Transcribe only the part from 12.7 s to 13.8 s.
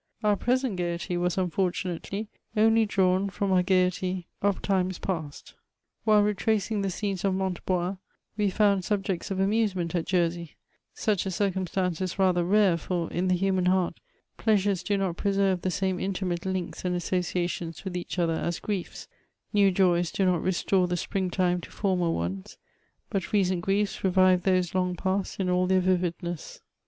for, in the hnman